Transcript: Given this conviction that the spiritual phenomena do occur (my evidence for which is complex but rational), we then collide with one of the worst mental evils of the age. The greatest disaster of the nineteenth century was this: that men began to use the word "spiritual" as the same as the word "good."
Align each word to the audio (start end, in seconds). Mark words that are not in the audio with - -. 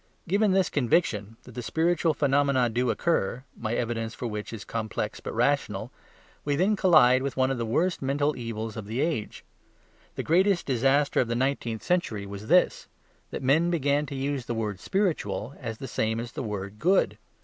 Given 0.27 0.51
this 0.51 0.71
conviction 0.71 1.37
that 1.43 1.51
the 1.51 1.61
spiritual 1.61 2.15
phenomena 2.15 2.71
do 2.71 2.89
occur 2.89 3.43
(my 3.55 3.75
evidence 3.75 4.15
for 4.15 4.25
which 4.25 4.51
is 4.51 4.65
complex 4.65 5.19
but 5.19 5.35
rational), 5.35 5.91
we 6.43 6.55
then 6.55 6.75
collide 6.75 7.21
with 7.21 7.37
one 7.37 7.51
of 7.51 7.59
the 7.59 7.67
worst 7.67 8.01
mental 8.01 8.35
evils 8.35 8.75
of 8.75 8.87
the 8.87 8.99
age. 8.99 9.45
The 10.15 10.23
greatest 10.23 10.65
disaster 10.65 11.19
of 11.21 11.27
the 11.27 11.35
nineteenth 11.35 11.83
century 11.83 12.25
was 12.25 12.47
this: 12.47 12.87
that 13.29 13.43
men 13.43 13.69
began 13.69 14.07
to 14.07 14.15
use 14.15 14.47
the 14.47 14.55
word 14.55 14.79
"spiritual" 14.79 15.53
as 15.59 15.77
the 15.77 15.87
same 15.87 16.19
as 16.19 16.31
the 16.31 16.41
word 16.41 16.79
"good." 16.79 17.19